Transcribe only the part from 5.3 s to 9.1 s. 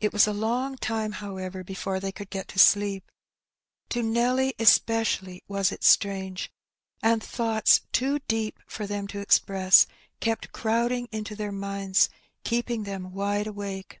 was it strange. And thoughts too deep for them